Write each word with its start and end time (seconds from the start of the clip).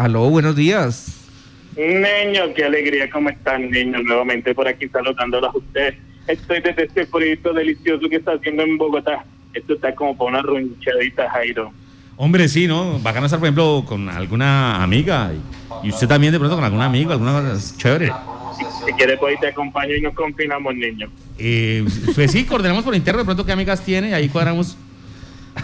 Aló, 0.00 0.30
buenos 0.30 0.56
días. 0.56 1.28
Niño, 1.76 2.54
qué 2.56 2.64
alegría, 2.64 3.10
¿cómo 3.10 3.28
están, 3.28 3.70
niños? 3.70 4.02
Nuevamente 4.02 4.54
por 4.54 4.66
aquí 4.66 4.88
saludándolos 4.88 5.54
a 5.54 5.58
ustedes. 5.58 5.94
Estoy 6.26 6.62
desde 6.62 6.84
este 6.84 7.04
proyecto 7.04 7.52
delicioso 7.52 8.08
que 8.08 8.16
está 8.16 8.32
haciendo 8.32 8.62
en 8.62 8.78
Bogotá. 8.78 9.26
Esto 9.52 9.74
está 9.74 9.94
como 9.94 10.16
para 10.16 10.30
una 10.30 10.40
ronchadita, 10.40 11.28
Jairo. 11.28 11.70
Hombre, 12.16 12.48
sí, 12.48 12.66
¿no? 12.66 12.98
Bacano 13.00 13.26
estar, 13.26 13.38
por 13.38 13.48
ejemplo, 13.48 13.84
con 13.86 14.08
alguna 14.08 14.82
amiga. 14.82 15.32
Y, 15.34 15.88
y 15.88 15.90
usted 15.90 16.08
también 16.08 16.32
de 16.32 16.38
pronto 16.38 16.56
con 16.56 16.64
algún 16.64 16.80
amigo, 16.80 17.12
alguna 17.12 17.32
cosa 17.32 17.76
chévere. 17.76 18.10
Si, 18.56 18.86
si 18.86 18.92
quieres, 18.94 19.18
pues 19.18 19.38
te 19.38 19.48
acompaño 19.48 19.96
y 19.96 20.00
nos 20.00 20.14
confinamos, 20.14 20.74
niño. 20.76 21.10
Eh, 21.38 21.84
pues 22.14 22.32
sí, 22.32 22.44
coordinamos 22.44 22.84
por 22.84 22.94
interno 22.94 23.18
de 23.18 23.26
pronto 23.26 23.44
qué 23.44 23.52
amigas 23.52 23.84
tiene 23.84 24.08
y 24.08 24.12
ahí 24.14 24.30
cuadramos. 24.30 24.78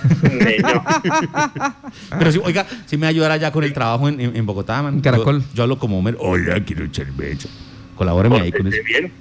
Pero 2.18 2.32
sí, 2.32 2.40
oiga, 2.44 2.66
sí 2.86 2.96
me 2.96 3.02
va 3.02 3.06
a 3.08 3.10
ayudar 3.10 3.30
allá 3.32 3.52
con 3.52 3.64
el 3.64 3.72
trabajo 3.72 4.08
en, 4.08 4.20
en- 4.20 4.36
en 4.36 4.46
Bogotá, 4.46 4.82
man. 4.82 4.94
En 4.94 5.00
Caracol. 5.00 5.40
Yo, 5.40 5.46
yo 5.54 5.62
hablo 5.64 5.78
como 5.78 5.98
Homer. 5.98 6.16
Oiga, 6.18 6.58
quiero 6.64 6.86
cerveza. 6.92 7.48
Colabóreme 7.96 8.40
ahí 8.40 8.52
con 8.52 8.66
eso. 8.66 8.78
Bien. 8.84 9.12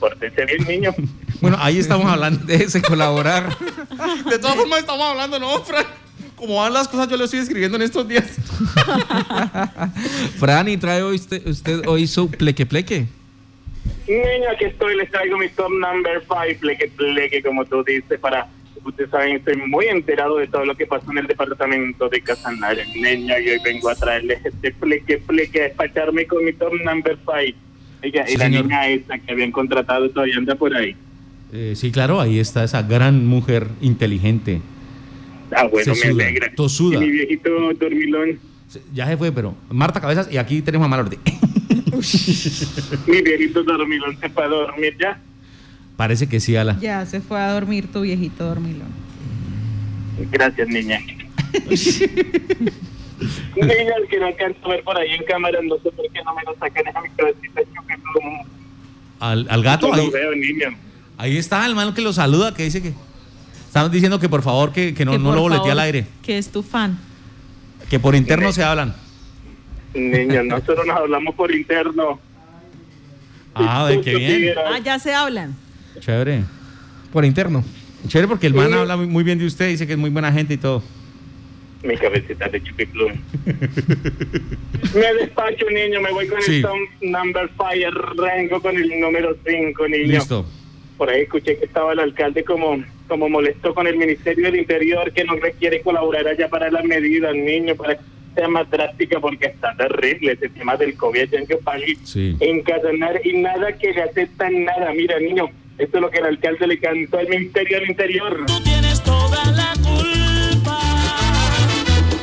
Pórtese 0.00 0.44
bien, 0.46 0.64
niño. 0.66 0.94
Bueno, 1.42 1.58
ahí 1.60 1.78
estamos 1.78 2.06
hablando. 2.10 2.46
Déjese 2.46 2.80
colaborar. 2.80 3.54
De 4.30 4.38
todas 4.38 4.56
formas 4.56 4.78
estamos 4.80 5.04
hablando, 5.06 5.38
¿no, 5.38 5.62
Fran? 5.62 5.84
Como 6.34 6.56
van 6.56 6.72
las 6.72 6.88
cosas, 6.88 7.08
yo 7.08 7.18
lo 7.18 7.24
estoy 7.24 7.40
escribiendo 7.40 7.76
en 7.76 7.82
estos 7.82 8.08
días. 8.08 8.24
Fran, 10.38 10.66
¿y 10.68 10.78
trae 10.78 11.02
hoy 11.02 11.16
usted, 11.16 11.46
usted 11.46 11.86
hoy 11.86 12.06
su 12.06 12.30
pleque 12.30 12.64
pleque? 12.64 13.06
Niño, 14.08 14.48
aquí 14.54 14.64
estoy, 14.64 14.96
les 14.96 15.10
traigo 15.10 15.36
mi 15.36 15.48
top 15.50 15.68
number 15.70 16.22
5, 16.26 16.58
pleque, 16.60 16.90
pleque, 16.96 17.42
como 17.42 17.66
tú 17.66 17.84
dices, 17.84 18.18
para... 18.18 18.48
Ustedes 18.86 19.10
saben, 19.10 19.36
estoy 19.36 19.56
muy 19.56 19.86
enterado 19.86 20.38
de 20.38 20.46
todo 20.46 20.64
lo 20.64 20.76
que 20.76 20.86
pasó 20.86 21.10
en 21.10 21.18
el 21.18 21.26
departamento 21.26 22.08
de 22.08 22.20
Casanare. 22.20 22.86
Niño, 22.94 23.34
y 23.38 23.50
hoy 23.50 23.58
vengo 23.64 23.88
a 23.90 23.94
traerles 23.96 24.38
este 24.44 24.72
pleque, 24.72 25.18
pleque, 25.18 25.60
a 25.60 25.64
despacharme 25.64 26.26
con 26.26 26.44
mi 26.44 26.52
top 26.52 26.72
number 26.84 27.16
5. 27.18 27.58
Oiga, 28.04 28.26
Sí, 28.26 28.34
y 28.34 28.36
la 28.36 28.44
señor. 28.44 28.62
niña 28.64 28.88
esta 28.88 29.18
que 29.18 29.32
habían 29.32 29.50
contratado 29.50 30.08
todavía 30.10 30.36
anda 30.36 30.54
por 30.54 30.74
ahí. 30.74 30.94
Eh, 31.52 31.72
sí, 31.74 31.90
claro, 31.90 32.20
ahí 32.20 32.38
está 32.38 32.62
esa 32.62 32.82
gran 32.82 33.26
mujer 33.26 33.66
inteligente. 33.80 34.60
Ah, 35.50 35.64
bueno, 35.66 35.94
Se 35.94 36.06
me 36.06 36.12
suda, 36.12 36.24
alegra. 36.24 36.52
tosuda. 36.54 36.96
Y 36.96 37.00
mi 37.00 37.10
viejito 37.10 37.50
dormilón, 37.78 38.38
Ya 38.94 39.06
se 39.08 39.16
fue, 39.16 39.32
pero 39.32 39.54
Marta 39.70 40.00
Cabezas 40.00 40.28
y 40.30 40.36
aquí 40.38 40.62
tenemos 40.62 40.84
a 40.86 40.88
Malordi. 40.88 41.16
mi 43.06 43.22
viejito 43.22 43.62
dormilón 43.64 44.16
se 44.20 44.28
fue 44.28 44.44
a 44.44 44.48
dormir 44.48 44.96
ya. 45.00 45.20
Parece 45.96 46.28
que 46.28 46.40
sí, 46.40 46.56
Ala. 46.56 46.78
Ya 46.80 47.04
se 47.06 47.20
fue 47.20 47.40
a 47.40 47.52
dormir 47.52 47.90
tu 47.90 48.02
viejito 48.02 48.44
dormilón. 48.44 48.88
Gracias, 50.30 50.68
niña. 50.68 51.00
niña, 53.56 53.94
el 54.02 54.08
que 54.08 54.18
no 54.20 54.26
alcanzo 54.26 54.66
a 54.66 54.68
ver 54.68 54.82
por 54.84 54.98
ahí 54.98 55.12
en 55.12 55.24
cámara, 55.24 55.58
no 55.62 55.76
sé 55.76 55.90
por 55.90 56.04
qué 56.12 56.22
no 56.24 56.34
me 56.34 56.42
lo 56.44 56.54
sacan 56.58 56.86
esa 56.86 57.00
mi 57.00 57.08
cabecita. 57.10 57.60
Al, 59.20 59.46
al 59.48 59.62
gato, 59.62 59.88
No 59.88 59.94
ahí, 59.94 60.06
lo 60.06 60.12
veo, 60.12 60.32
niño. 60.34 60.76
ahí 61.16 61.38
está 61.38 61.64
el 61.64 61.74
man 61.74 61.94
que 61.94 62.02
lo 62.02 62.12
saluda, 62.12 62.52
que 62.54 62.64
dice 62.64 62.82
que... 62.82 62.92
Están 63.66 63.90
diciendo 63.90 64.18
que 64.20 64.28
por 64.28 64.42
favor 64.42 64.72
que, 64.72 64.94
que 64.94 65.04
no, 65.04 65.12
Que 65.12 65.18
no 65.18 65.34
lo 65.34 65.40
boletee 65.42 65.70
al 65.70 65.80
aire. 65.80 66.06
Que 66.22 66.38
es 66.38 66.50
tu 66.50 66.62
fan. 66.62 66.98
Que 67.90 67.98
por 67.98 68.14
interno 68.14 68.50
se 68.52 68.62
hablan. 68.64 68.94
Niño, 69.94 70.42
nosotros 70.44 70.86
nos 70.86 70.96
hablamos 70.96 71.34
por 71.34 71.54
interno. 71.54 72.18
Ah, 73.54 73.86
de 73.88 74.00
qué 74.00 74.16
bien. 74.16 74.54
Ah, 74.66 74.78
ya 74.78 74.98
se 74.98 75.14
hablan. 75.14 75.54
Chévere. 76.00 76.42
Por 77.12 77.24
interno. 77.24 77.64
Chévere 78.08 78.28
porque 78.28 78.46
el 78.46 78.54
man 78.54 78.68
Sí. 78.68 78.74
habla 78.74 78.96
muy- 78.96 79.24
bien 79.24 79.38
de 79.38 79.46
usted, 79.46 79.68
dice 79.68 79.86
que 79.86 79.92
es 79.94 79.98
muy 79.98 80.10
buena 80.10 80.32
gente 80.32 80.54
y 80.54 80.58
todo. 80.58 80.82
Mi 81.82 81.96
cabecita 81.96 82.48
de 82.48 82.62
chupiplum. 82.62 83.12
me 84.94 85.14
despacho, 85.20 85.66
niño, 85.70 86.00
me 86.00 86.10
voy 86.12 86.26
con 86.26 86.40
Sí. 86.42 86.62
el 87.02 87.10
number 87.12 87.48
5, 87.56 87.86
arranco 87.88 88.60
con 88.62 88.76
el 88.76 89.00
número 89.00 89.36
5, 89.46 89.88
niño. 89.88 90.06
Listo. 90.06 90.46
Por 90.96 91.10
ahí 91.10 91.22
escuché 91.22 91.58
que 91.58 91.66
estaba 91.66 91.92
el 91.92 92.00
alcalde 92.00 92.42
como, 92.44 92.82
como 93.08 93.28
molesto 93.28 93.74
con 93.74 93.86
el 93.86 93.96
Ministerio 93.96 94.46
del 94.46 94.56
Interior 94.56 95.12
que 95.12 95.24
no 95.24 95.36
requiere 95.36 95.80
colaborar 95.82 96.26
allá 96.26 96.48
para 96.48 96.70
las 96.70 96.84
medidas, 96.84 97.34
niño, 97.34 97.74
para 97.76 97.96
que 97.96 98.02
sea 98.34 98.48
más 98.48 98.68
drástica 98.70 99.20
porque 99.20 99.46
está 99.46 99.74
terrible 99.76 100.32
ese 100.32 100.48
tema 100.48 100.76
del 100.76 100.94
COVID 100.96 101.20
allá 101.22 101.38
en 101.38 101.46
Yopali, 101.46 101.98
Sí. 102.04 102.36
en 102.40 102.62
Casanar 102.62 103.20
y 103.24 103.36
nada 103.38 103.72
que 103.76 103.92
le 103.92 104.02
aceptan 104.02 104.64
nada. 104.64 104.92
Mira, 104.94 105.18
niño, 105.20 105.50
esto 105.78 105.98
es 105.98 106.02
lo 106.02 106.10
que 106.10 106.18
el 106.18 106.24
alcalde 106.26 106.66
le 106.66 106.78
cantó 106.78 107.18
al 107.18 107.28
Ministerio 107.28 107.80
del 107.80 107.90
Interior. 107.90 108.46
Tú 108.46 108.60
tienes 108.62 109.02
toda 109.02 109.44
la 109.52 109.72
culpa. 109.74 110.78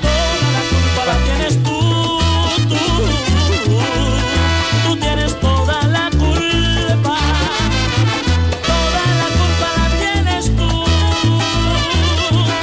Toda 0.02 0.44
la 0.53 0.64
culpa 0.69 1.06
la 1.06 1.18
tienes 1.24 1.64
tú, 1.64 1.80
tú. 2.69 2.84
Tú 4.88 4.96
tienes 5.00 5.40
toda 5.40 5.88
la 5.88 6.09
culpa. 6.12 7.18
Toda 8.66 9.03
la 9.19 9.28
culpa 9.38 9.68
la 9.78 9.88
tienes 10.00 10.46
tú. 10.56 10.70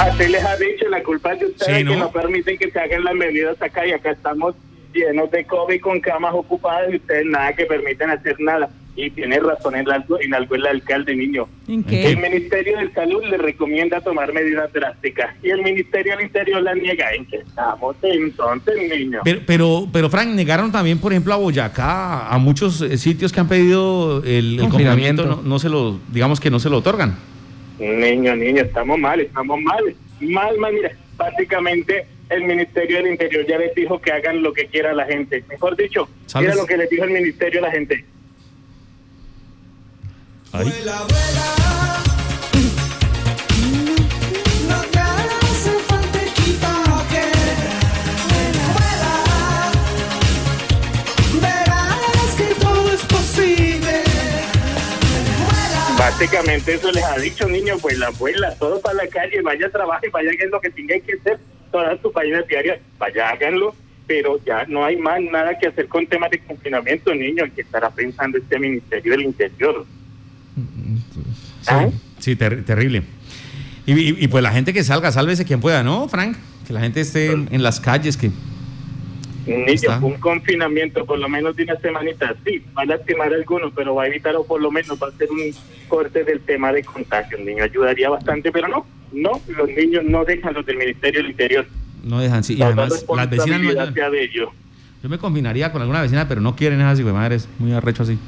Así 0.01 0.27
les 0.29 0.43
ha 0.43 0.55
dicho, 0.57 0.89
la 0.89 1.03
culpa 1.03 1.33
es 1.33 1.39
de 1.39 1.45
ustedes 1.45 1.77
Sí, 1.77 1.83
¿no? 1.85 1.91
que 1.91 1.97
no 1.97 2.11
permiten 2.11 2.57
que 2.57 2.69
se 2.69 2.79
hagan 2.79 3.03
las 3.05 3.15
medidas 3.15 3.61
acá 3.61 3.85
y 3.87 3.91
acá 3.93 4.11
estamos 4.11 4.55
llenos 4.93 5.31
de 5.31 5.45
COVID 5.45 5.79
con 5.79 6.01
camas 6.01 6.33
ocupadas 6.33 6.91
y 6.91 6.97
ustedes 6.97 7.25
nada 7.25 7.53
que 7.53 7.65
permiten 7.65 8.09
hacer 8.09 8.35
nada. 8.41 8.69
Y 8.93 9.09
tiene 9.11 9.39
razón 9.39 9.75
en 9.75 9.89
algo, 9.89 10.19
en 10.19 10.33
algo 10.33 10.55
el 10.55 10.67
alcalde, 10.67 11.15
niño. 11.15 11.47
¿En 11.67 11.85
El? 11.87 12.17
Ministerio 12.17 12.77
de 12.77 12.91
Salud 12.91 13.23
le 13.23 13.37
recomienda 13.37 14.01
tomar 14.01 14.33
medidas 14.33 14.71
drásticas 14.73 15.33
y 15.41 15.49
el 15.49 15.61
Ministerio 15.61 16.15
del 16.17 16.25
Interior 16.25 16.61
las 16.61 16.75
niega. 16.75 17.13
¿En 17.13 17.25
qué 17.25 17.37
estamos 17.37 17.95
entonces, 18.03 18.75
niño? 18.99 19.21
Pero, 19.23 19.39
pero, 19.47 19.87
pero 19.93 20.09
Frank, 20.09 20.27
negaron 20.29 20.71
también, 20.73 20.99
por 20.99 21.13
ejemplo, 21.13 21.33
a 21.33 21.37
Boyacá, 21.37 22.27
a 22.27 22.37
muchos 22.37 22.81
eh, 22.81 22.97
sitios 22.97 23.31
que 23.31 23.39
han 23.39 23.47
pedido 23.47 24.21
el, 24.25 24.59
el 24.59 24.59
Confinamiento. 24.59 25.23
confinamiento, 25.23 25.25
no, 25.25 25.41
no 25.41 25.59
se 25.59 25.69
lo, 25.69 25.97
digamos 26.11 26.41
que 26.41 26.51
no 26.51 26.59
se 26.59 26.69
lo 26.69 26.77
otorgan. 26.79 27.15
Niño, 27.79 28.35
niño, 28.35 28.61
estamos 28.61 28.99
mal, 28.99 29.21
estamos 29.21 29.59
mal. 29.61 29.95
Mal, 30.19 30.57
mal, 30.59 30.73
mira, 30.73 30.91
básicamente 31.17 32.05
el 32.29 32.43
Ministerio 32.43 32.97
del 32.97 33.07
Interior 33.07 33.45
ya 33.47 33.57
les 33.57 33.73
dijo 33.73 33.99
que 33.99 34.11
hagan 34.11 34.43
lo 34.43 34.53
que 34.53 34.67
quiera 34.67 34.93
la 34.93 35.05
gente. 35.05 35.43
Mejor 35.49 35.75
dicho, 35.77 36.07
¿Sabes? 36.25 36.49
mira 36.49 36.61
lo 36.61 36.67
que 36.67 36.77
les 36.77 36.89
dijo 36.89 37.05
el 37.05 37.11
Ministerio 37.11 37.59
a 37.59 37.63
la 37.67 37.71
gente. 37.71 37.95
Ahí. 37.95 38.03
No 38.03 38.05
te 38.05 38.05
hace 38.05 38.05
falta 38.05 38.09
equipaje. 38.09 38.09
Vuela. 38.09 39.69
Verás 39.71 39.85
que 39.85 39.89
todo 39.89 40.29
es 40.29 40.29
posible. 40.29 40.40
Básicamente 55.97 56.73
eso 56.73 56.91
les 56.91 57.03
ha 57.03 57.17
dicho, 57.17 57.47
niño, 57.47 57.77
pues 57.81 57.97
la 57.97 58.07
abuela, 58.07 58.53
todo 58.55 58.81
para 58.81 58.95
la 58.95 59.07
calle, 59.07 59.41
vaya 59.41 59.67
a 59.67 59.69
trabajar, 59.69 60.09
vaya 60.11 60.31
a 60.31 60.45
lo 60.47 60.59
que 60.59 60.69
tenga 60.69 60.99
que 60.99 61.13
hacer, 61.13 61.39
todas 61.71 61.99
sus 62.01 62.11
páginas 62.11 62.45
diarias, 62.47 62.79
vaya 62.97 63.29
háganlo, 63.29 63.73
pero 64.05 64.37
ya 64.43 64.65
no 64.65 64.83
hay 64.83 64.97
más 64.97 65.21
nada 65.21 65.57
que 65.57 65.67
hacer 65.67 65.87
con 65.87 66.05
temas 66.05 66.29
de 66.31 66.39
confinamiento, 66.39 67.15
niño, 67.15 67.45
que 67.55 67.61
estará 67.61 67.89
pensando 67.89 68.37
este 68.37 68.59
Ministerio 68.59 69.13
del 69.13 69.21
Interior. 69.21 69.85
¿Ah? 71.67 71.87
Sí, 72.19 72.35
ter- 72.35 72.63
terrible. 72.65 73.03
Y, 73.85 73.93
y- 73.93 74.15
y, 74.19 74.27
pues 74.27 74.43
la 74.43 74.51
gente 74.51 74.73
que 74.73 74.83
salga, 74.83 75.11
sálvese 75.11 75.45
quien 75.45 75.59
pueda, 75.59 75.83
¿no, 75.83 76.07
Frank? 76.07 76.37
Que 76.67 76.73
la 76.73 76.81
gente 76.81 77.01
esté 77.01 77.31
en, 77.31 77.47
en 77.51 77.63
las 77.63 77.79
calles, 77.79 78.15
que 78.17 78.31
Niño, 79.47 79.97
un 80.05 80.13
confinamiento 80.19 81.03
por 81.03 81.17
lo 81.17 81.27
menos 81.27 81.55
de 81.55 81.63
una 81.63 81.75
semanita, 81.77 82.35
sí, 82.45 82.63
va 82.77 82.83
a 82.83 82.85
lastimar 82.85 83.33
a 83.33 83.35
algunos, 83.37 83.73
pero 83.75 83.95
va 83.95 84.03
a 84.03 84.07
evitar 84.07 84.35
o 84.35 84.45
por 84.45 84.61
lo 84.61 84.69
menos 84.69 85.01
va 85.01 85.07
a 85.07 85.11
ser 85.17 85.29
un 85.31 85.39
corte 85.87 86.23
del 86.23 86.41
tema 86.41 86.71
de 86.71 86.83
contagio, 86.83 87.39
niño, 87.39 87.63
ayudaría 87.63 88.07
bastante, 88.09 88.51
pero 88.51 88.67
no, 88.67 88.85
no, 89.11 89.41
los 89.47 89.67
niños 89.69 90.03
no 90.05 90.23
dejan 90.25 90.53
los 90.53 90.63
del 90.65 90.77
Ministerio 90.77 91.21
del 91.21 91.31
Interior. 91.31 91.65
no 92.03 92.19
dejan. 92.19 92.43
Sí, 92.43 92.53
y 92.55 92.61
además, 92.61 93.03
las 93.15 93.29
vecinas 93.29 93.61
no. 93.61 93.71
Yo 95.03 95.09
me 95.09 95.17
confinaría 95.17 95.71
con 95.71 95.81
alguna 95.81 96.01
vecina, 96.03 96.27
pero 96.27 96.39
no 96.39 96.55
quieren 96.55 96.79
esas 96.79 96.99
hijo 96.99 97.07
de 97.07 97.13
madres. 97.15 97.49
Muy 97.57 97.73
arrecho 97.73 98.03
así. 98.03 98.19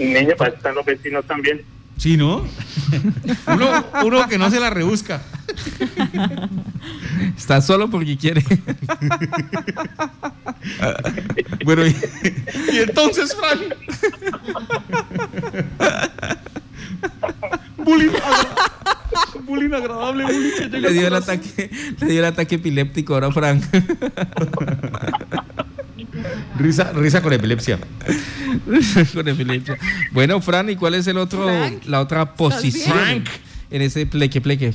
Niño, 0.00 0.34
para 0.36 0.50
están 0.54 0.74
los 0.74 0.84
vecinos 0.84 1.24
también. 1.26 1.62
Sí, 1.96 2.16
¿no? 2.16 2.46
uno, 3.46 3.84
uno 4.04 4.28
que 4.28 4.38
no 4.38 4.50
se 4.50 4.58
la 4.58 4.70
rebusca. 4.70 5.20
Está 7.36 7.60
solo 7.60 7.90
porque 7.90 8.16
quiere. 8.16 8.42
Bueno, 11.64 11.86
y, 11.86 11.96
y 12.72 12.78
entonces, 12.78 13.34
Frank. 13.34 13.60
bullying, 17.78 18.10
bullying 19.44 19.72
agradable, 19.72 20.24
bullying 20.24 20.52
que 20.52 20.68
llega 20.68 20.88
le 20.88 20.92
dio 20.92 21.06
el 21.06 21.14
ataque, 21.14 21.70
le 21.98 22.06
dio 22.06 22.20
el 22.20 22.24
ataque 22.26 22.56
epiléptico 22.56 23.14
ahora 23.14 23.30
Frank. 23.30 23.64
Risa, 26.60 26.92
risa 26.92 27.22
con 27.22 27.32
epilepsia. 27.32 27.78
Con 29.14 29.28
epilepsia. 29.28 29.78
Bueno, 30.12 30.40
Fran, 30.40 30.68
¿y 30.68 30.76
cuál 30.76 30.94
es 30.94 31.06
el 31.06 31.16
otro, 31.16 31.44
Frank, 31.44 31.84
la 31.86 32.00
otra 32.00 32.34
posición? 32.34 32.96
Frank. 32.96 33.28
en 33.70 33.82
ese 33.82 34.04
pleque 34.06 34.40
pleque? 34.40 34.72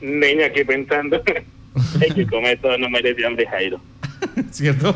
Niña, 0.00 0.46
aquí 0.46 0.64
pensando. 0.64 1.22
Es 2.00 2.14
que 2.14 2.24
come 2.26 2.56
todo 2.56 2.78
no 2.78 2.88
merece 2.88 3.26
hambre, 3.26 3.46
Jairo. 3.48 3.80
¿Cierto? 4.52 4.94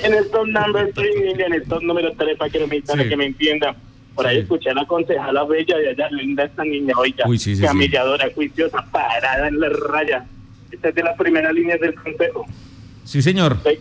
En 0.00 0.14
el 0.14 0.30
top 0.30 0.46
number 0.46 0.92
3, 0.94 1.08
en 1.40 1.52
el 1.54 1.62
top 1.64 1.82
número 1.82 2.12
3, 2.16 2.36
para 2.38 2.50
que, 2.50 2.60
no 2.60 2.66
me, 2.68 2.80
para 2.82 3.02
Sí. 3.02 3.08
que 3.08 3.16
me 3.16 3.26
entiendan. 3.26 3.74
Por 4.14 4.24
ahí 4.26 4.36
Sí. 4.36 4.42
escuché 4.42 4.70
a 4.70 4.74
la 4.74 4.86
concejala 4.86 5.44
bella 5.44 5.76
de 5.76 5.90
allá, 5.90 6.08
linda 6.10 6.44
esta 6.44 6.64
niña, 6.64 6.94
oiga, 6.96 7.24
Uy, 7.26 7.36
sí, 7.38 7.56
sí, 7.56 7.62
sí. 7.62 7.66
camilladora, 7.66 8.28
juiciosa, 8.32 8.84
parada 8.92 9.48
en 9.48 9.58
la 9.58 9.68
raya. 9.70 10.24
Esta 10.70 10.88
es 10.90 10.94
de 10.94 11.02
las 11.02 11.16
primeras 11.18 11.52
líneas 11.52 11.80
del 11.80 11.94
consejo. 11.96 12.46
Sí, 13.04 13.20
señor. 13.22 13.58
Sí. 13.64 13.78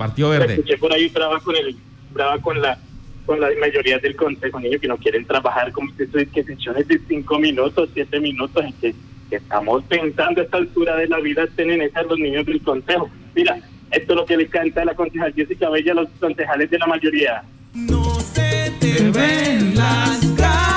Partido 0.00 0.30
Verde. 0.30 0.54
escuché 0.54 0.78
por 0.78 0.92
ahí 0.92 1.08
brava 1.08 1.38
con 1.40 1.54
el, 1.56 1.76
brava 2.12 2.38
con 2.40 2.60
la 2.60 2.78
con 3.26 3.38
la 3.38 3.48
mayoría 3.60 3.98
del 3.98 4.16
consejo, 4.16 4.58
niños 4.58 4.80
que 4.80 4.88
no 4.88 4.96
quieren 4.96 5.24
trabajar 5.26 5.70
como 5.72 5.94
que, 5.94 6.04
eso- 6.04 6.18
que 6.32 6.42
sesiones 6.42 6.88
de 6.88 6.98
cinco 7.06 7.38
minutos, 7.38 7.88
siete 7.94 8.18
minutos, 8.18 8.64
en 8.64 8.72
que, 8.80 8.94
que 9.28 9.36
estamos 9.36 9.84
pensando 9.84 10.40
a 10.40 10.44
esta 10.44 10.56
altura 10.56 10.96
de 10.96 11.06
la 11.06 11.20
vida 11.20 11.46
tienen 11.54 11.82
esas 11.82 12.06
los 12.06 12.18
niños 12.18 12.44
del 12.46 12.60
consejo. 12.62 13.08
Mira, 13.36 13.58
esto 13.92 14.12
es 14.14 14.16
lo 14.16 14.24
que 14.26 14.36
le 14.38 14.46
canta 14.48 14.82
a 14.82 14.84
la 14.86 14.94
concejal 14.94 15.32
Jessica 15.34 15.68
Bella 15.68 15.92
a 15.92 15.96
los 15.96 16.08
concejales 16.18 16.70
de 16.70 16.78
la 16.78 16.86
mayoría. 16.88 17.42
No 17.74 18.02
se 18.20 18.72
te 18.80 19.10
ven 19.10 19.76
las 19.76 20.18
caras, 20.36 20.69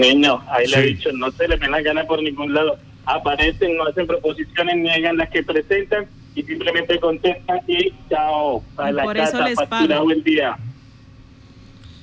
Niño, 0.00 0.42
ahí 0.50 0.66
le 0.66 0.76
he 0.78 0.82
Sí. 0.82 0.94
dicho, 0.94 1.10
no 1.12 1.30
se 1.32 1.46
le 1.48 1.56
ven 1.56 1.70
las 1.70 1.82
ganas 1.84 2.06
por 2.06 2.22
ningún 2.22 2.52
lado. 2.54 2.78
Aparecen, 3.06 3.76
no 3.76 3.84
hacen 3.86 4.06
proposiciones, 4.06 4.76
niegan 4.76 5.16
las 5.16 5.28
que 5.30 5.42
presentan 5.42 6.06
y 6.34 6.42
simplemente 6.42 6.98
contestan 7.00 7.60
y 7.66 7.92
chao, 8.08 8.62
a 8.76 8.90
la 8.92 9.02
por 9.02 9.16
eso 9.16 9.32
casa, 9.32 9.48
les 9.48 9.56
facturado 9.56 10.10
el 10.10 10.22
día. 10.22 10.56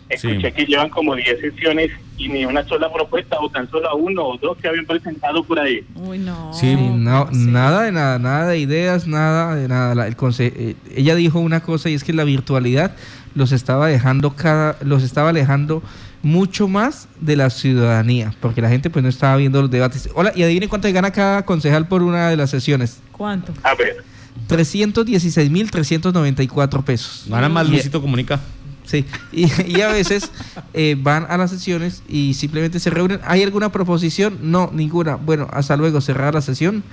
Escuché 0.10 0.42
Sí. 0.50 0.54
que 0.54 0.66
llevan 0.66 0.90
como 0.90 1.16
10 1.16 1.38
sesiones 1.42 1.92
y 2.18 2.30
ni 2.30 2.46
una 2.46 2.64
sola 2.66 2.92
propuesta 2.92 3.38
o 3.42 3.50
tan 3.50 3.70
solo 3.70 3.94
uno 3.98 4.24
o 4.26 4.38
dos 4.38 4.58
que 4.58 4.70
habían 4.70 4.86
presentado 4.86 5.44
por 5.44 5.60
ahí. 5.60 5.86
Uy, 5.96 6.18
no. 6.18 6.54
Sí, 6.54 6.76
no, 6.78 7.28
Sí. 7.32 7.40
nada 7.48 7.84
de 7.84 7.92
nada, 7.92 8.18
nada 8.18 8.48
de 8.48 8.58
ideas, 8.58 9.06
nada 9.06 9.56
de 9.56 9.68
nada. 9.68 9.96
La- 9.96 10.08
el 10.08 10.16
conse- 10.16 10.54
eh, 10.56 10.76
ella 10.96 11.14
dijo 11.16 11.40
una 11.40 11.60
cosa 11.60 11.90
y 11.90 11.94
es 11.94 12.06
que 12.06 12.14
la 12.14 12.24
virtualidad 12.24 12.96
los 13.36 13.52
estaba 13.52 13.88
dejando 13.88 14.32
cada, 14.34 14.78
los 14.82 15.04
estaba 15.04 15.30
alejando 15.30 15.84
mucho 16.28 16.68
más 16.68 17.08
de 17.20 17.36
la 17.36 17.50
ciudadanía, 17.50 18.34
porque 18.42 18.62
la 18.62 18.70
gente 18.70 18.90
pues 18.90 19.04
no 19.04 19.10
estaba 19.10 19.36
viendo 19.38 19.62
los 19.62 19.72
debates. 19.72 20.10
Hola, 20.14 20.32
y 20.36 20.44
adivine 20.44 20.68
cuánto 20.68 20.92
gana 20.94 21.12
cada 21.12 21.44
concejal 21.46 21.88
por 21.88 22.04
una 22.04 22.30
de 22.30 22.38
las 22.38 22.50
sesiones. 22.50 23.00
¿Cuánto? 23.12 23.54
A 23.64 23.74
ver, 23.76 24.04
316.394 24.48 26.84
pesos. 26.84 27.26
Gana 27.28 27.50
más 27.50 27.68
Luisito 27.70 28.02
Comunica. 28.02 28.40
Sí, 28.86 29.06
y, 29.34 29.48
y 29.70 29.82
a 29.82 29.90
veces 29.90 30.32
eh, 30.74 30.96
van 30.98 31.26
a 31.30 31.36
las 31.38 31.50
sesiones 31.52 32.04
y 32.08 32.34
simplemente 32.36 32.80
se 32.80 32.90
reúnen. 32.90 33.20
¿Hay 33.26 33.44
alguna 33.44 33.70
proposición? 33.72 34.38
No, 34.44 34.72
ninguna. 34.74 35.16
Bueno, 35.18 35.48
hasta 35.52 35.76
luego, 35.76 36.00
cerrar 36.00 36.34
la 36.34 36.42
sesión 36.42 36.84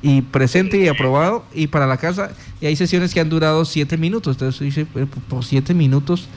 y 0.00 0.22
presente 0.22 0.78
y 0.78 0.86
aprobado 0.86 1.44
y 1.52 1.66
para 1.66 1.88
la 1.88 1.96
casa. 1.96 2.30
Y 2.60 2.66
hay 2.66 2.76
sesiones 2.76 3.12
que 3.12 3.18
han 3.20 3.28
durado 3.30 3.64
siete 3.64 3.96
minutos. 3.96 4.36
Entonces 4.36 4.60
dice, 4.60 4.86
"Pero 4.94 5.08
por- 5.08 5.44
siete 5.44 5.74
minutos, 5.74 6.28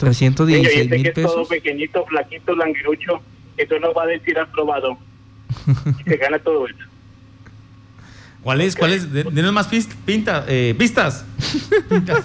316 0.00 0.76
este 0.76 0.88
que 0.88 0.96
mil 0.96 1.06
es 1.06 1.14
todo 1.14 1.24
pesos. 1.24 1.48
pequeñito, 1.48 2.04
flaquito, 2.06 2.56
languirucho, 2.56 3.20
eso 3.56 3.78
no 3.78 3.92
va 3.94 4.04
a 4.04 4.06
decir 4.06 4.38
aprobado. 4.38 4.98
Y 6.00 6.02
se 6.10 6.16
gana 6.16 6.38
todo 6.38 6.66
eso. 6.66 6.76
¿Cuál 8.42 8.62
es? 8.62 8.74
¿Cuál 8.74 8.92
es? 8.94 9.12
De- 9.12 9.24
Denos 9.24 9.52
más 9.52 9.70
pist- 9.70 9.94
pinta, 10.06 10.44
eh, 10.48 10.74
pistas. 10.78 11.24
Pistas, 11.90 12.24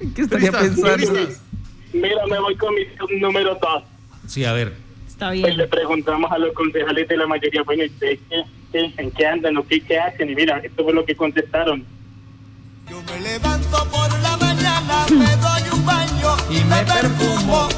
¿Qué 0.14 0.22
estaría 0.22 0.50
Pistas, 0.50 0.62
pensando? 0.62 0.96
pistas. 0.96 1.40
Mira, 1.92 2.26
me 2.28 2.40
voy 2.40 2.56
con 2.56 2.74
mi 2.74 3.20
número 3.20 3.56
2. 3.60 3.82
Sí, 4.26 4.44
a 4.44 4.52
ver. 4.52 4.72
Está 5.06 5.28
Pues 5.28 5.42
bien. 5.42 5.56
le 5.56 5.68
preguntamos 5.68 6.32
a 6.32 6.38
los 6.38 6.52
concejales 6.54 7.06
de 7.06 7.16
la 7.16 7.26
mayoría, 7.28 7.62
bueno, 7.62 7.84
¿y 7.84 7.86
ustedes 7.86 8.18
qué, 8.28 8.42
qué- 8.72 8.92
en 8.96 9.10
qué 9.12 9.26
andan 9.26 9.56
o 9.56 9.64
qué, 9.64 9.80
qué 9.80 9.96
hacen? 10.00 10.28
Y 10.30 10.34
mira, 10.34 10.58
esto 10.58 10.82
fue 10.82 10.92
lo 10.92 11.04
que 11.04 11.14
contestaron. 11.14 11.84
Yo 12.90 13.00
me 13.02 13.20
levanto 13.20 13.88
por 13.92 14.20
la 14.20 14.36
mañana, 14.36 15.06
me 15.10 15.33
y 16.50 16.64
me 16.64 16.82
perfumo. 16.84 17.68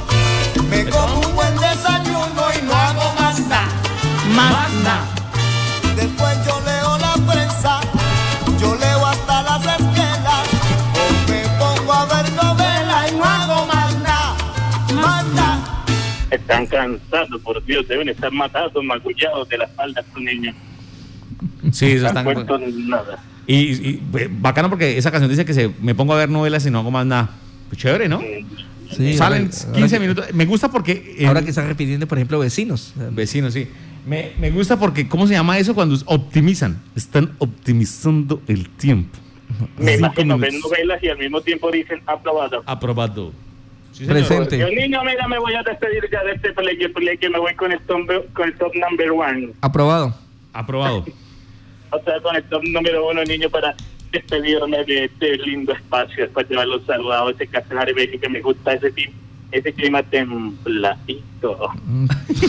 Me 0.71 0.85
como 0.87 1.21
un 1.21 1.35
buen 1.35 1.55
desayuno 1.57 2.43
y 2.59 2.67
no 2.67 2.75
hago 2.75 3.15
más 3.21 3.41
nada. 3.47 3.69
Más 4.35 4.73
nada. 4.83 5.05
Después 5.95 6.37
yo 6.47 6.61
leo 6.65 6.99
la 6.99 7.15
prensa, 7.33 7.81
yo 8.61 8.75
leo 8.75 9.07
hasta 9.07 9.43
las 9.43 9.61
esquelas. 9.81 10.45
O 10.95 11.31
me 11.31 11.49
pongo 11.59 11.93
a 11.93 12.05
ver 12.07 12.33
novela 12.33 13.09
y 13.11 13.15
no 13.17 13.25
hago 13.25 13.67
más 13.67 13.95
nada. 14.03 14.37
Más 14.95 15.27
nada. 15.35 15.85
Están 16.31 16.67
cansados, 16.67 17.41
por 17.43 17.65
Dios, 17.65 17.87
deben 17.89 18.09
estar 18.09 18.33
matados, 18.33 18.83
magullados 18.85 19.49
de 19.49 19.59
la 19.59 19.65
espalda 19.65 20.01
estos 20.01 20.23
niños. 20.23 20.55
Sí, 21.73 21.93
eso 21.93 22.03
No 22.03 22.09
están. 22.09 22.25
puesto 22.25 22.59
nada. 22.59 23.19
Y, 23.47 23.89
y, 23.91 23.93
pues, 24.11 24.29
bacano 24.41 24.69
porque 24.69 24.99
esa 24.99 25.11
canción 25.13 25.31
dice 25.31 25.45
que 25.45 25.55
se 25.55 25.71
me 25.81 25.95
pongo 25.95 26.15
a 26.15 26.17
ver 26.17 26.29
novelas 26.29 26.67
y 26.67 26.71
no 26.71 26.81
hago 26.81 26.91
más 26.91 27.07
nada. 27.07 27.31
Pues 27.69 27.81
chévere, 27.81 28.09
¿no? 28.09 28.21
Sí, 28.21 28.36
Salen 28.91 29.21
ahora- 29.21 29.57
ahora 29.67 29.73
15 29.79 29.97
que- 29.97 30.01
minutos. 30.01 30.27
Me 30.35 30.45
gusta 30.47 30.71
porque. 30.71 31.15
eh, 31.19 31.27
Ahora 31.27 31.43
que 31.43 31.51
están 31.51 31.67
repitiendo, 31.69 32.07
por 32.07 32.19
ejemplo, 32.19 32.39
vecinos. 32.39 32.93
Vecinos, 33.13 33.53
sí. 33.53 33.69
Me, 34.07 34.33
me 34.39 34.51
gusta 34.51 34.79
porque, 34.79 35.09
¿cómo 35.09 35.27
se 35.27 35.35
llama 35.35 35.59
eso 35.59 35.75
cuando 35.75 35.97
optimizan? 36.07 36.81
Están 36.95 37.33
optimizando 37.39 38.41
el 38.47 38.69
tiempo. 38.71 39.19
Me 39.79 39.93
Cinco 39.97 40.07
imagino, 40.07 40.39
ven 40.39 40.61
novelas 40.61 41.03
y 41.03 41.09
al 41.09 41.19
mismo 41.19 41.41
tiempo 41.41 41.71
dicen 41.71 42.01
aprobado. 42.07 42.63
Aprobado. 42.67 43.33
Sí. 43.93 44.05
Presente. 44.05 44.59
Yo, 44.59 44.69
niño, 44.69 45.01
mira, 45.05 45.27
me 45.27 45.39
voy 45.39 45.55
a 45.55 45.63
despedir 45.63 46.09
ya 46.13 46.23
de 46.25 46.33
este 46.33 46.53
play, 46.53 46.77
play 46.89 47.17
que 47.19 47.31
me 47.31 47.39
voy 47.39 47.55
con 47.55 47.73
el 47.73 47.81
top, 47.81 48.07
con 48.35 48.49
el 48.49 48.55
top 48.57 48.73
number 48.75 49.11
one. 49.11 49.53
Aprobado. 49.61 50.15
Aprobado. 50.53 51.05
O 51.91 52.03
sea, 52.03 52.21
con 52.21 52.35
el 52.35 52.43
top 52.45 52.63
número 52.65 53.09
uno, 53.09 53.23
niño, 53.25 53.49
para 53.49 53.75
despedirme 54.13 54.85
de 54.85 55.05
este 55.05 55.37
lindo 55.39 55.73
espacio, 55.73 56.25
después 56.25 56.49
de 56.49 56.57
haberlos 56.57 56.85
saludado, 56.87 57.31
ese 57.31 57.47
casanar 57.47 57.93
que 57.95 58.29
me 58.29 58.41
gusta 58.41 58.75
ese, 58.75 58.93
ese 59.53 59.73
clima 59.73 60.03
templadito. 60.03 61.71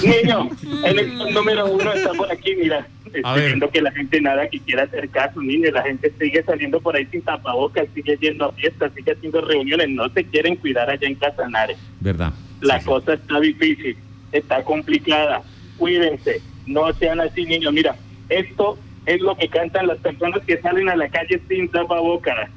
Niño, 0.04 0.50
en 0.86 1.00
el 1.00 1.18
top 1.18 1.30
número 1.32 1.66
uno 1.68 1.94
está 1.94 2.14
por 2.14 2.32
aquí, 2.32 2.56
mira. 2.56 2.88
Estoy 3.14 3.42
viendo 3.46 3.70
que 3.70 3.82
la 3.82 3.92
gente 3.92 4.20
nada 4.20 4.50
que 4.50 4.60
quiera 4.60 4.84
hacer 4.84 5.10
caso, 5.10 5.42
niño. 5.42 5.72
La 5.72 5.82
gente 5.84 6.12
sigue 6.20 6.44
saliendo 6.44 6.80
por 6.82 6.96
ahí 6.96 7.06
sin 7.10 7.22
tapabocas, 7.22 7.88
sigue 7.96 8.18
yendo 8.20 8.46
a 8.46 8.52
fiestas, 8.52 8.92
sigue 8.96 9.14
haciendo 9.14 9.40
reuniones. 9.42 9.90
No 9.90 10.10
se 10.10 10.26
quieren 10.26 10.58
cuidar 10.58 10.90
allá 10.90 11.08
en 11.08 11.16
Casanares. 11.16 11.78
¿Verdad? 12.02 12.34
La 12.62 12.76
Sí, 12.76 12.80
sí. 12.82 12.86
cosa 12.86 13.14
está 13.14 13.40
difícil, 13.40 13.96
está 14.34 14.62
complicada. 14.64 15.42
Cuídense, 15.78 16.42
no 16.66 16.92
sean 16.94 17.22
así, 17.22 17.46
niños. 17.46 17.72
Mira, 17.72 17.96
esto 18.30 18.78
es 19.08 19.22
lo 19.22 19.36
que 19.36 19.48
cantan 19.48 19.88
las 19.88 19.98
personas 20.00 20.44
que 20.46 20.62
salen 20.62 20.90
a 20.90 20.96
la 20.96 21.08
calle 21.08 21.42
sin 21.48 21.70
tapabocas. 21.70 22.50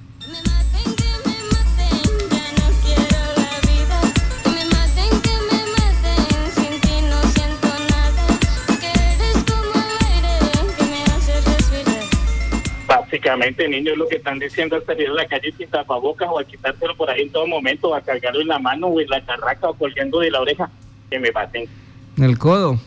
Básicamente, 12.86 13.68
niños, 13.68 13.96
lo 13.96 14.08
que 14.08 14.16
están 14.16 14.40
diciendo 14.40 14.76
es 14.76 14.84
salir 14.84 15.08
a 15.08 15.12
la 15.12 15.26
calle 15.26 15.52
sin 15.56 15.68
tapabocas 15.68 16.28
o 16.30 16.40
a 16.40 16.44
quitárselo 16.44 16.96
por 16.96 17.08
ahí 17.10 17.22
en 17.22 17.30
todo 17.30 17.46
momento, 17.46 17.90
o 17.90 17.94
a 17.94 18.00
cargarlo 18.00 18.40
en 18.40 18.48
la 18.48 18.58
mano 18.58 18.88
o 18.88 19.00
en 19.00 19.08
la 19.08 19.24
carraca 19.24 19.68
o 19.68 19.74
colgando 19.74 20.18
de 20.18 20.32
la 20.32 20.40
oreja. 20.40 20.68
Que 21.08 21.20
me 21.20 21.30
maten. 21.30 21.68
En 22.16 22.24
el 22.24 22.38
codo. 22.38 22.80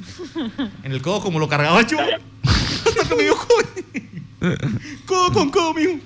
En 0.82 0.92
el 0.92 1.02
codo, 1.02 1.20
como 1.20 1.38
lo 1.38 1.48
cargaba 1.48 1.82
yo. 1.86 1.98
Hasta 2.44 3.08
que 3.08 3.14
me 3.14 3.22
dio 3.24 3.36
codo. 3.36 4.56
Codo 5.06 5.32
con 5.32 5.50
codo, 5.50 5.74
mijo. 5.74 5.98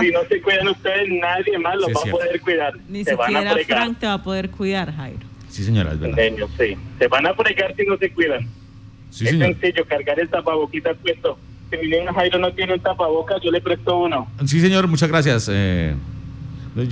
Si 0.00 0.10
no 0.10 0.20
se 0.28 0.40
cuidan 0.42 0.68
ustedes, 0.68 1.08
nadie 1.20 1.58
más 1.58 1.76
los 1.76 1.86
Sí, 1.86 1.92
va 1.94 2.00
a 2.00 2.10
poder 2.12 2.40
cuidar. 2.40 2.74
Ni 2.88 3.04
se 3.04 3.14
van 3.14 3.36
a 3.36 3.54
siquiera. 3.54 3.82
Frank 3.82 3.98
te 3.98 4.06
va 4.06 4.14
a 4.14 4.22
poder 4.22 4.50
cuidar, 4.50 4.94
Jairo. 4.94 5.26
Sí, 5.48 5.64
señora, 5.64 5.92
es 5.92 6.00
verdad. 6.00 6.16
Niños, 6.16 6.50
sí. 6.58 6.76
Se 6.98 7.08
van 7.08 7.26
a 7.26 7.34
fregar 7.34 7.74
si 7.76 7.84
no 7.84 7.96
se 7.98 8.10
cuidan. 8.12 8.48
Sí, 9.10 9.24
es 9.24 9.30
señor. 9.32 9.48
sencillo, 9.48 9.84
cargar 9.86 10.18
el 10.18 10.28
tapaboquitas 10.28 10.96
puesto. 11.02 11.38
Si 11.70 11.76
mi 11.76 11.88
niño 11.88 12.12
Jairo 12.14 12.38
no 12.38 12.52
tiene 12.52 12.74
un 12.74 12.80
tapabocas, 12.80 13.40
yo 13.42 13.50
le 13.50 13.60
presto 13.60 13.98
uno. 13.98 14.28
Sí, 14.46 14.60
señor, 14.60 14.88
muchas 14.88 15.08
gracias. 15.08 15.48
Eh, 15.52 15.94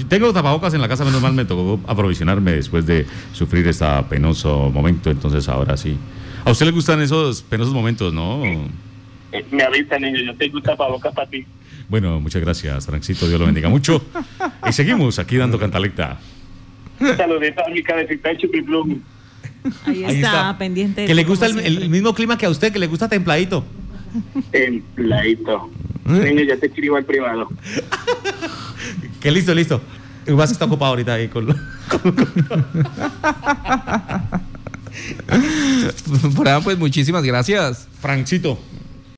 tengo 0.08 0.32
tapabocas 0.32 0.74
en 0.74 0.80
la 0.80 0.88
casa, 0.88 1.04
menos 1.04 1.22
mal 1.22 1.32
me 1.32 1.44
tocó 1.44 1.80
aprovisionarme 1.86 2.52
después 2.52 2.86
de 2.86 3.06
sufrir 3.32 3.66
este 3.66 3.86
penoso 4.08 4.70
momento, 4.70 5.10
entonces 5.10 5.48
ahora 5.48 5.76
sí. 5.76 5.96
¿A 6.44 6.50
usted 6.50 6.66
le 6.66 6.72
gustan 6.72 7.00
esos 7.00 7.42
penosos 7.42 7.72
momentos, 7.72 8.12
no? 8.12 8.44
Eh, 8.44 9.44
me 9.50 9.62
avisa, 9.62 9.98
niño, 9.98 10.20
yo 10.20 10.36
tengo 10.36 10.56
un 10.56 10.62
tapabocas 10.62 11.14
para 11.14 11.28
ti. 11.28 11.46
Bueno, 11.88 12.20
muchas 12.20 12.42
gracias, 12.42 12.86
Francito, 12.86 13.26
Dios 13.26 13.40
lo 13.40 13.46
bendiga 13.46 13.68
mucho. 13.68 14.02
Y 14.66 14.72
seguimos 14.72 15.18
aquí 15.18 15.36
dando 15.36 15.58
cantalecta. 15.58 16.18
Saludito 17.16 17.64
a 17.64 17.70
mi 17.70 17.82
cabecita 17.82 18.28
de 18.28 18.38
chupiplum. 18.38 19.00
Ahí, 19.84 20.04
Ahí 20.04 20.16
está, 20.16 20.56
pendiente. 20.58 21.04
Que 21.06 21.14
le 21.14 21.24
gusta 21.24 21.46
el, 21.46 21.58
el 21.58 21.90
mismo 21.90 22.14
clima 22.14 22.36
que 22.38 22.46
a 22.46 22.50
usted, 22.50 22.72
que 22.72 22.78
le 22.78 22.86
gusta 22.86 23.08
templadito. 23.08 23.64
Templadito. 24.50 25.70
Niño, 26.04 26.42
ya 26.42 26.56
te 26.56 26.66
escribo 26.66 26.96
al 26.96 27.04
privado. 27.04 27.48
Que 29.20 29.30
listo, 29.30 29.54
listo. 29.54 29.80
Igual 30.26 30.48
está 30.50 30.64
ocupado 30.66 30.90
ahorita 30.90 31.14
ahí 31.14 31.28
con... 31.28 31.46
lo- 31.46 31.54
Fran, 36.36 36.62
pues 36.64 36.78
muchísimas 36.78 37.22
gracias. 37.24 37.86
Franchito. 38.00 38.58